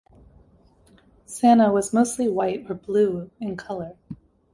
[1.27, 3.97] Sanna was mostly white or blue in colour.